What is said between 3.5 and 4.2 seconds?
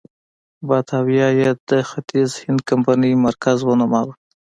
ونوماوه.